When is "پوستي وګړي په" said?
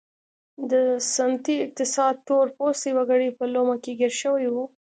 2.57-3.43